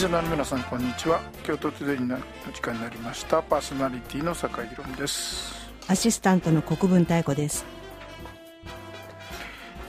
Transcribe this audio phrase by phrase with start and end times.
[0.00, 1.20] はい、リスナーの皆さんこんにちは。
[1.42, 2.16] 京都トゥデイの
[2.54, 3.42] 時間になりました。
[3.42, 5.52] パーソナリティの酒井宏美です。
[5.88, 7.66] アシスタントの国分太子です。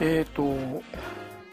[0.00, 0.82] えっ、ー、と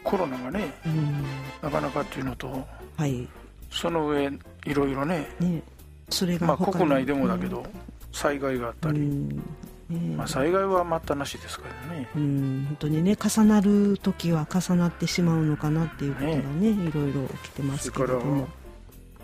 [0.04, 1.24] コロナがねうん。
[1.62, 2.66] なかなかっていうのと
[2.98, 3.26] はい。
[3.70, 4.30] その上
[4.66, 5.62] いろいろねね
[6.10, 7.64] それがまあ国内でもだけど、
[8.12, 12.08] 災害があったり、うまあ、災害は待ったなしですからね。
[12.14, 12.64] うん。
[12.68, 18.48] 本当にね重なる時は重なってしまうのかなっていうことがねいろいろ起きてますけれども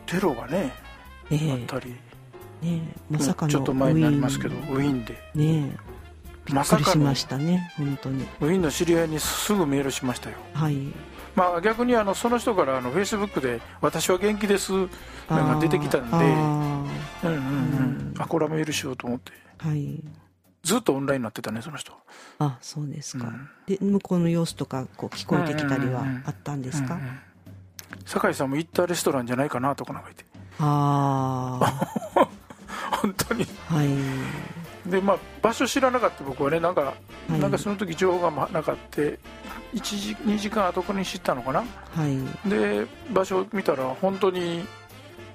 [0.06, 0.72] テロがね
[1.30, 1.52] ええ。
[1.52, 1.94] あったり、
[2.62, 5.04] ねまさかのちょっと前になりますけどウィーン。
[5.04, 5.18] で。
[5.34, 5.76] ね
[6.48, 8.22] まさかしましたね本当に。
[8.40, 10.36] ウィーンの知り合いにすぐメールしましたよ。
[10.54, 10.76] はい。
[11.34, 14.72] まあ逆にあのその人からあのフェイスブックで「私は元気です」
[15.28, 16.16] なんか出てきたんで。
[16.16, 16.86] あうんうん
[17.24, 18.12] うん。
[18.12, 18.14] うん。
[18.18, 19.32] あこれはメールしようと思って。
[19.58, 20.02] ーはい。
[20.62, 21.92] ずっとオンラインになってたねその人。
[22.38, 23.48] あそうですか、うん。
[23.66, 27.18] で向こうの様子とかこう聞こえてきたりはあったんですか、うんうん
[28.04, 30.24] 酒井さんも行ったレストランじゃないかなとかなんか言って。
[30.58, 32.28] ああ
[33.02, 33.46] 本当に。
[33.68, 34.90] はい。
[34.90, 36.94] でまあ場所知らなかった僕はねなんか、は
[37.30, 37.38] い。
[37.38, 39.02] なんかその時情報がまなかった。
[39.02, 39.18] 1
[39.74, 41.60] 時2時間後に知ったのかな。
[41.60, 41.64] は
[42.44, 42.48] い。
[42.48, 44.64] で場所を見たら本当に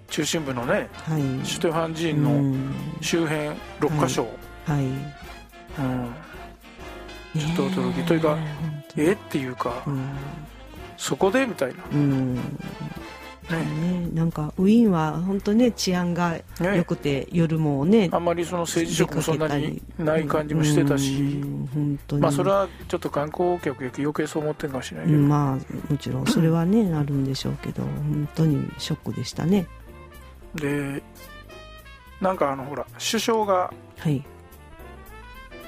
[0.09, 1.45] 中心部のねはい。
[1.45, 2.73] シュテファン寺院のうん。
[3.02, 3.49] 周辺
[3.80, 4.27] 6箇所、
[4.65, 4.86] はい。
[4.86, 6.13] うん。
[7.39, 8.03] ちょっと驚き。
[8.03, 8.38] というか
[8.97, 9.11] え？
[9.13, 9.83] っていうか。
[9.86, 10.09] うん、
[11.02, 11.83] そこでみたいな。
[11.91, 12.35] うん。
[12.35, 12.41] ね
[13.49, 21.41] ね、なんかウィーンは本当ね治安が良くて、夜もねあんまりその政治色もそんなにない感じもしてたし、
[22.13, 29.65] まあそれはちょっと観光客や余計そう思ってるかもしれないけど、うんまあもちろんそれはね あるんでしょうけど本当にショックでしたね。
[30.55, 31.03] で
[32.21, 34.23] なんかあのほら首相がはい。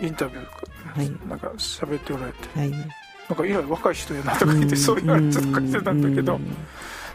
[0.02, 1.28] インタビューはい。
[1.28, 2.60] なんか喋っておられて。
[2.60, 6.56] はいなんか以来若い人やなとか言ってそういう話とかしてたんだけどうん。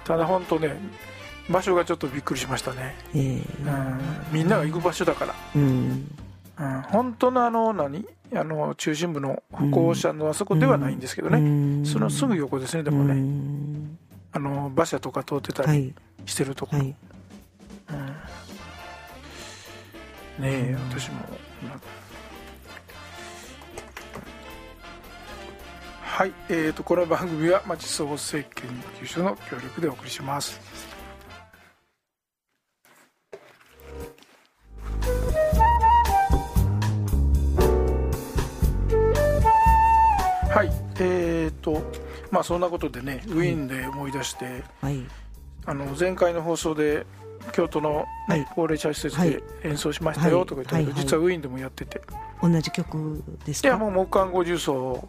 [0.05, 0.77] ただ本当ね
[1.51, 3.23] 場所がちょっとびっくりしましたね、えうん。
[3.27, 3.43] え、
[4.33, 6.11] みんなが行く場所だから、うん。
[6.59, 8.07] うん、本当のあの何？
[8.35, 11.43] あの中心部の歩行者のあそこではないんですけどね、う
[11.83, 11.87] ん。
[11.87, 13.99] そのすぐ横ですねでもね、うん。
[14.33, 15.95] あの馬車とか通ってたりはい。
[16.27, 16.77] してるとこ。
[16.77, 16.95] ろ、はい。
[20.39, 20.45] うん。
[20.45, 21.17] ねえ私も
[26.19, 28.69] はいえー、とこの番組は町創生研
[29.01, 30.61] 究所の協力でお送りします。
[40.51, 41.85] はいえー、と
[42.33, 45.01] まあそんなことでねウィーンで思い出して、はい。
[45.67, 47.07] あの前回の放送で
[47.53, 48.49] 京都の、ねはい。
[48.57, 49.31] 高齢者施設はい。
[49.31, 52.03] で演奏しましたよはいとか言ったけど、実はウィーンでもやってて、
[52.43, 53.69] 同じ曲ですか？
[53.69, 55.09] いやもう木管五重奏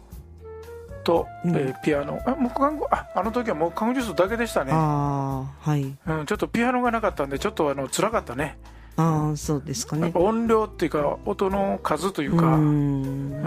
[1.02, 1.56] と、うん。
[1.56, 2.20] えーピアノ。
[2.26, 5.82] あ木管五ああの時は木管五重奏だけでしたね、ああはい。
[5.82, 8.58] うん、ちょっとピアノがなかったんでちょっとあの辛かったね。
[8.96, 10.10] ああそうですかね。
[10.14, 13.42] 音量っていうか音の数というか、ううん。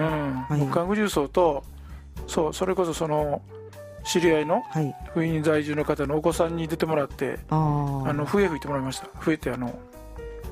[0.50, 1.64] 木管五重奏と
[2.28, 3.42] そうそれこそその
[4.04, 4.96] 知り合いのはい。
[5.16, 7.56] ウィーン在住の方のお子さんに出てもらってあ
[8.06, 9.08] ああの笛吹いてもらいました。
[9.20, 9.78] 笛ってあの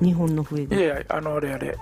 [0.00, 1.76] 日本の笛いでやいやあのあれあれ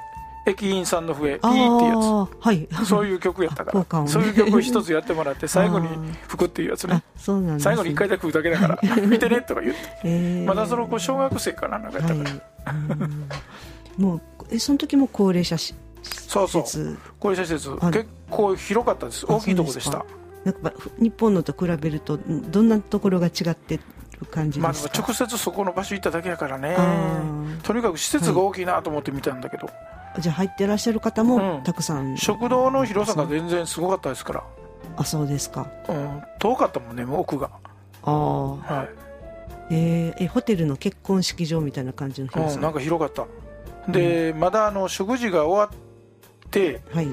[0.46, 2.66] 駅員さんの笛ピあーってやあはい。
[2.68, 4.14] つそういう曲やったか効果音ね。
[4.14, 5.88] らそういう曲一つやってもらって最後に
[6.28, 7.64] 吹くっていうやつあねそうなんです。
[7.64, 9.80] 最後に一回だけ吹くだけだから見てねとか言って。
[10.04, 10.46] えー。
[10.46, 12.42] まだその子小学生かななんかやったから、はい。
[13.98, 14.04] うん。
[14.04, 16.62] もうえその時も高齢者しそうそう。
[16.62, 16.98] 施設。
[17.18, 17.70] 高齢者施設。
[17.84, 17.92] はい。
[17.92, 19.26] 結構広かったです。
[19.28, 20.04] あ大きいとこでした。
[20.44, 23.82] なんかふ日本のと比べるとんどんなところが違ってる
[24.30, 26.76] 感じまあですか、でも直接そこの場所行っただけやからね。
[26.78, 27.22] あ
[27.62, 29.70] とにかく施設が大きいなと思って見たんだけど、ー
[30.18, 31.28] じゃあ入ってらっしゃる方うん。
[31.28, 34.44] もたくさん、食堂の広さが全然すごかったですから、
[34.96, 35.70] あそうですか。
[35.88, 37.50] うん、遠かったもんね奥が。
[38.02, 38.56] ああ。
[38.56, 38.88] はい。
[39.72, 43.26] えーえホテルの結婚式場みたいな感じの広さ、うん、なんか広かった。
[43.90, 47.08] で、まだあの食事が終わってはい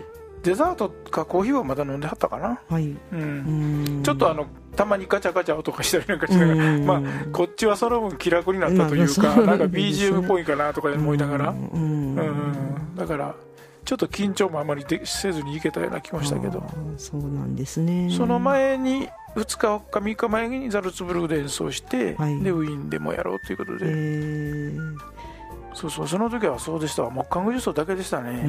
[0.48, 2.96] デザートかコーヒーはまだ飲んではったかな、はい。
[3.12, 3.20] うん。
[3.20, 4.04] うん。
[4.04, 4.48] ちょっとあの
[4.78, 6.86] たまにガチャガチャ音がしたりなんかしながら、うん。
[6.86, 7.02] まあ
[7.34, 12.16] こっちはその分気楽になったというか、まあまあなんか BGM っぽいかなとか思いながら、うん。
[12.16, 12.96] うん。
[12.96, 13.36] だから
[13.84, 16.64] ちょっと緊張もあまりでせずにいけたような気もしたけど。
[16.96, 18.10] そうなんですね。
[18.10, 22.42] その前に2日か3日前にザルツブルクで演奏して、はい。
[22.42, 24.98] でウィーンでもやろうということで、えー。
[25.74, 27.12] そうそうその時はそうでしたわ。
[27.12, 28.44] 木管五重奏だけでしたうね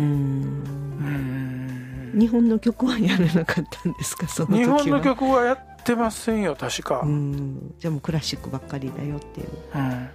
[2.19, 4.27] 日本の曲はやらなかったんですか？
[4.29, 7.75] その時日は本の曲はやってませんよ確か、うん。
[7.79, 10.09] じゃあもうクラシックばっかりだよっていううん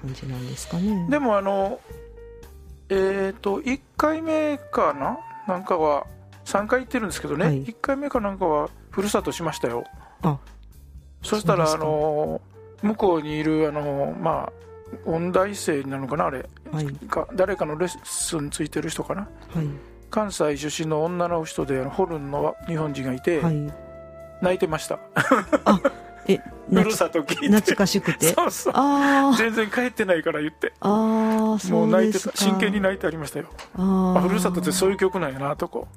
[0.00, 1.06] 感じなんですかね。
[1.10, 1.80] でもあの
[2.90, 5.18] えっ、と1回目かな？
[5.46, 6.06] なんかは
[6.44, 7.64] 3回行ってるんですけどね、はい。
[7.64, 9.84] 1回目かなんかはふるさとしましたよ。
[10.22, 10.38] あ
[11.22, 12.40] そしたらあの
[12.82, 14.52] 向こうにいるあのまあ
[15.04, 16.48] 音大生なのかなあれ。
[16.72, 16.86] はい。
[17.08, 19.22] か誰かのレッスンついてる人かな。
[19.54, 19.66] はい
[20.10, 23.72] 関西出身の女の人でホルンの日本人がいて、はい。
[24.40, 24.98] 泣いてました。
[26.26, 26.38] え
[26.68, 27.48] ふるなさと聞いて。
[27.48, 28.34] 懐かしくて。
[28.34, 29.34] そうそう。
[29.36, 30.72] 全然帰ってないから言って。
[30.80, 33.46] あーもそうう泣いてた真剣に泣いてありましたよ。
[33.76, 35.88] あふるさとってそういう曲なんやなとこ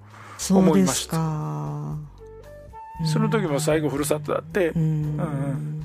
[0.49, 1.17] 思いました。
[3.05, 4.81] その時も最後ふるさとだってうん。
[4.81, 4.85] う
[5.23, 5.77] ん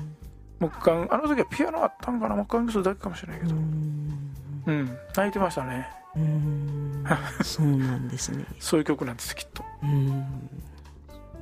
[0.59, 2.35] 木管あの時はピアノあったんかな？
[2.35, 3.55] 木管楽だけかもしれないけど。
[3.55, 4.33] うん。
[4.65, 4.97] うん。
[5.15, 7.03] 泣いてましたねうん。
[7.43, 8.45] そうなんですね。
[8.59, 9.63] そういう曲なんですきっと。
[9.83, 10.49] うん。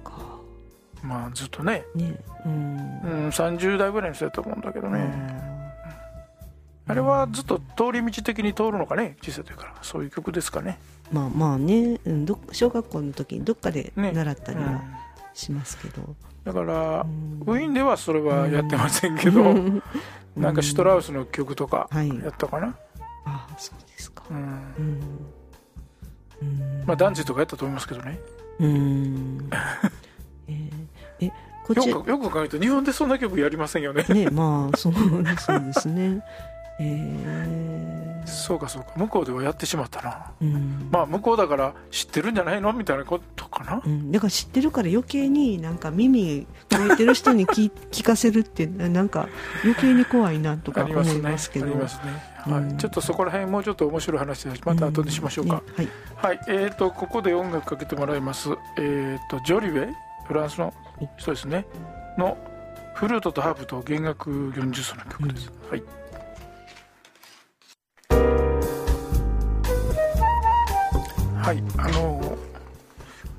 [0.03, 0.11] か。
[1.01, 2.15] まあずっとね、ね。
[2.45, 2.99] うん。
[3.03, 5.09] うん、30代ぐらいの人だと思うんだけどね。
[5.11, 5.55] あ
[6.87, 9.73] あれはずっと通り道的に通るのかね小さい時から。
[9.81, 10.77] そういう曲ですかね。
[11.11, 11.99] ーまあまあね。
[12.05, 14.11] うんど小学校の時にどっかでね。
[14.11, 14.81] 習ったりはうん。
[15.33, 17.41] しますけど、だからうん。
[17.45, 19.83] ウィーンではそれはやってませんけど、うん。
[20.37, 22.09] なんかシュトラウスの曲とかはい。
[22.09, 22.75] やったかな、
[23.25, 23.94] あそうですか
[24.29, 24.37] うん。
[24.37, 25.01] うん。
[26.41, 26.83] うん。
[26.85, 28.19] まあダンジとかやったと思いますけどね。
[28.59, 29.49] うん。
[30.47, 30.71] えー
[31.27, 31.31] え
[31.65, 34.05] こっちよくよく考えると日本でそんな曲やりませんよね。
[34.07, 36.23] ねまあそうそうですね。
[36.79, 38.91] えーそうかそうか。
[38.95, 40.31] 向こうではやってしまったな。
[40.41, 40.89] うん。
[40.91, 43.81] まあ向こうだから知ってるんじゃないのみたいなことかな。
[43.85, 46.47] うん、だから知ってるから余計になんか耳
[46.97, 49.27] てる人に聞 聞かせるってなんか
[49.63, 51.65] 余計に怖いなとあか思いますけど。
[51.67, 52.61] ありますね、はい。
[52.61, 52.77] うん。
[52.77, 55.61] ちょっとそこら辺もうちょっと面白い話でまた後でしましょうか、ね。
[55.75, 55.89] はい。
[56.15, 56.39] はい。
[56.47, 58.49] えー、とここで音楽かけてもらいます。
[58.77, 59.93] えー、とジョリウェイ？
[60.27, 60.73] フランスの？
[61.17, 61.65] 人ですね。
[62.17, 62.37] の
[62.95, 65.83] フルートとハープと弦楽40奏の曲です、はい
[71.45, 72.37] はいあの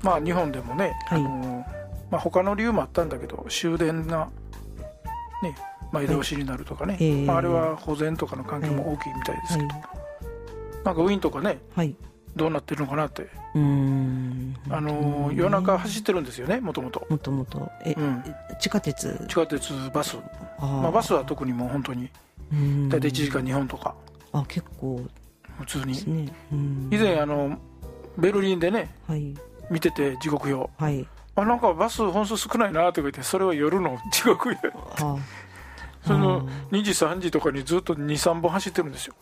[0.01, 1.19] まあ日本でもね、はい。
[1.19, 1.65] あの
[2.09, 4.29] まあ、他の理由もあったんだけど終電が
[5.43, 5.55] ね
[5.91, 9.67] 前倒しになるとかね、えーまあ、あれは保全とかの関係も大きいみたいですけど、
[10.85, 11.95] なんかウィーンとかねはい。
[12.35, 14.55] どうなってるのかなって、うーん。
[14.69, 17.05] あの夜中走ってるんですよねもともと。
[17.09, 17.67] もともと。
[17.83, 18.23] え、うん。
[18.59, 19.25] 地下鉄？
[19.27, 20.17] 地下鉄バス、
[20.59, 22.09] まあ、バスは特にもう本当に
[22.53, 22.89] うん。
[22.89, 23.95] 大体1時間2本とか。
[24.33, 25.01] あ結構。
[25.59, 26.25] 普通に。
[26.25, 26.31] ね。
[26.51, 26.89] うん。
[26.91, 27.57] 以前あの
[28.17, 29.33] ベルリンでねはい。
[29.69, 30.71] 見てて時刻表。
[30.83, 31.05] はい。
[31.35, 34.67] あなんかバス本数少ないなとか言ってそれは夜の時刻表。
[35.03, 35.15] あ。
[36.05, 39.13] そのあ2時3時とかにずっと23本走ってるんですよ。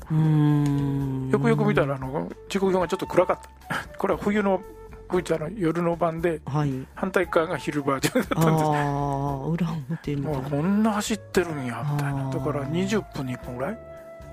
[1.32, 3.76] よくよく見たらあの時刻表がちょっと暗かった。
[3.98, 4.62] これは冬の
[5.10, 6.72] 冬じゃない夜の晩ではい。
[6.94, 8.66] 反対側が昼バージョンだったんです。
[8.66, 12.30] ああ裏表みたいもうこんな走ってるんやみたいな。
[12.30, 13.78] だから20分に1本ぐらい？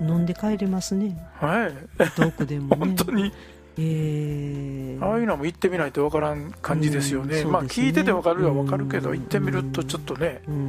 [0.01, 1.15] 飲んで帰れますね。
[1.39, 1.73] はい。
[2.19, 2.77] どこでもね。
[2.85, 3.31] 本当に
[3.77, 7.87] えー、ああいうのも行ってみないと分からん感じですよね,、まあうんそうですね。
[7.87, 9.17] 聞いてて分かるは分かるけどうん。
[9.17, 10.57] 行ってみるとちょっとね、うーん。
[10.57, 10.59] う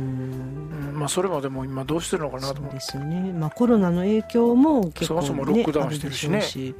[0.93, 6.41] んまあ、それまでも今どうしてるのかなと思ってですよね、まあ、コロナの影響も結構、ね、そもそもロックダウンしてるしね。
[6.41, 6.75] し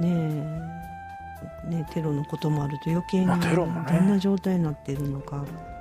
[0.00, 1.70] ねえ。
[1.70, 5.77] ねテロのこともあると余計にどんな状態になってるのか、うん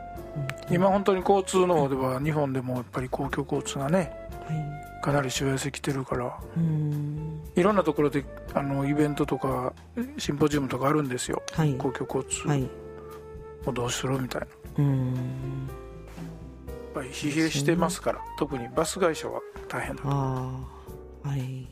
[0.69, 4.11] 今本当に交通の方では日本でもやっぱり公共交通がね
[4.47, 5.01] はい。
[5.03, 7.41] かなりしわ寄せきてるからうん。
[7.55, 9.73] いろんなところであのイベントとか
[10.17, 11.41] シンポジウムとかあるんですよ。
[11.53, 11.73] はい。
[11.75, 12.47] 公共交通。
[12.47, 12.67] はい。
[13.65, 14.47] をどうするみたいな。
[14.47, 15.13] やうん。
[15.13, 20.01] っぱり疲弊してますから特にバス会社は大変だ。
[20.05, 20.49] あ
[21.23, 21.67] あはい。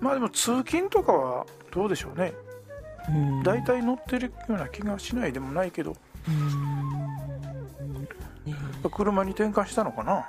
[0.00, 2.32] まあでも通勤とかはどうでしょうね。
[3.08, 3.42] うん。
[3.42, 5.92] 大体乗ってるような気がしないでもないけど。
[5.92, 5.96] うん
[6.28, 6.34] ね
[8.92, 10.26] 車に転換したのかな？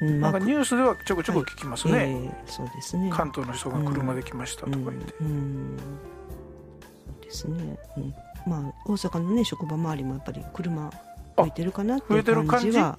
[0.00, 0.20] うん。
[0.20, 3.10] まあなんかニュースではちょこちょこ聞きますね、ええそうですね。
[3.12, 5.26] 関東の人が車で来ましたとか言って、うん。
[5.26, 5.76] うん。
[5.78, 8.14] そうですね、うん、
[8.46, 10.90] まあ大阪のね職場周りもやっぱり車
[11.36, 12.78] 増えてるかなっていう感じ？
[12.78, 12.98] は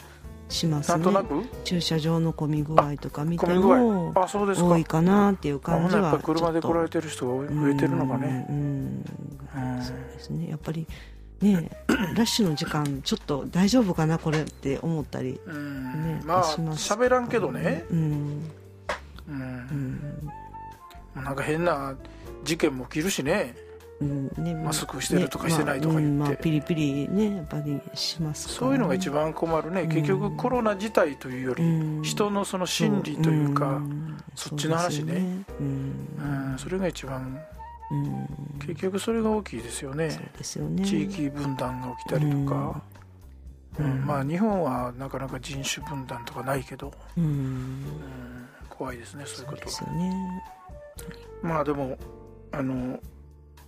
[0.50, 0.96] しますね。
[0.96, 1.44] なんとなく？
[1.66, 4.68] 駐車場の混み具合とか見てもあそうですか。
[4.68, 8.46] 多いかなっていう感じはぱ車で来られててる人が増えてるのかね。
[8.50, 8.56] うん。
[8.56, 8.60] う
[9.80, 9.84] ん。
[9.84, 10.50] そうですね。
[10.50, 10.88] やっぱり
[11.42, 18.52] ね ラッシュの時間ちょっと大丈夫かなこれって思ったりうんねまあ喋らんけどね、うん。
[19.30, 20.30] うん。
[21.16, 21.24] うん。
[21.24, 21.96] なんか変な
[22.44, 23.56] 事件も起きるしね。
[24.00, 24.32] うん。
[24.38, 26.10] ねマスクしてるとかしてないとか言って。
[26.10, 29.90] ねまあうんまあ、ピリピリねやっぱりしますそういうのが一番困るね、うん。
[29.90, 32.04] 結局コロナ自体というより、うん。
[32.04, 34.24] 人のその心理というか、ん。
[34.36, 35.46] そっちの話ね。
[35.48, 37.40] そうんそれが一番
[37.92, 38.60] うん。
[38.60, 40.10] 結局それが大きいですよね。
[40.10, 40.86] そうですよね。
[40.86, 42.82] 地域分断が起きたりとか、
[43.80, 43.86] うん。
[43.86, 44.06] うん。
[44.06, 47.24] まあ日本はなかなか人種分断とかないけど、うん。
[47.24, 47.86] うん。
[48.70, 50.44] 怖いですねそういうことすよね。
[51.42, 51.98] まあでも
[52.52, 53.00] あの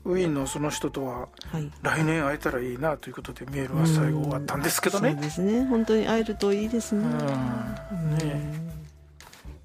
[0.06, 1.72] ウィーンのその人とははい。
[1.82, 5.12] 来年会えたらいいなということでメールは最後終わったんですけどね。
[5.14, 5.66] そうですね。
[5.66, 7.06] 本当に会えるといいですね。
[7.92, 8.18] うん。
[8.18, 8.70] ね。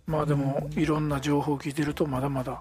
[0.06, 2.60] まあでもいろんな情報を聞いてるとまだまだ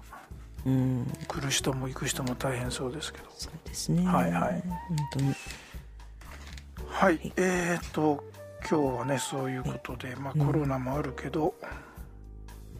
[0.66, 1.12] うん。
[1.28, 3.26] 来る人も行く人も大変そうですけど。
[3.36, 4.06] そうですね。
[4.06, 4.62] はいはい。
[4.62, 5.34] 本当に。
[6.88, 7.32] はい。
[7.36, 8.24] えー、と
[8.68, 11.54] 今日はねそういうことで、まあ、コロナもあるけど、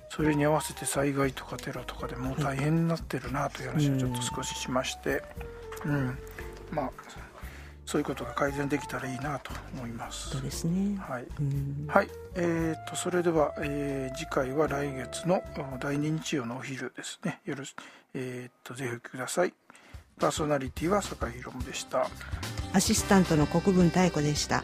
[0.09, 5.23] それに合わせて災害とかテロとかでもう大変になってるなという話をちょっと少ししまして、
[5.85, 6.19] うん。
[6.71, 6.91] まあ
[7.87, 10.43] そういうことが改善できたらいいなと思いますそう。
[10.43, 15.43] ですねはいうんはい、えー、とそれでは、えー次回は来月の
[15.75, 17.41] お第2日曜のお昼ですね。
[17.45, 17.75] よろし
[18.15, 19.53] えー、とぜひお聞きください。
[20.21, 22.09] パーソナリティは坂井宏夢でした。
[22.73, 24.63] アシスタントの国分太子でした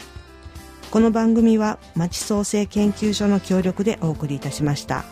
[0.91, 5.05] この番組は町創生研究所の協力でお送りいたしました。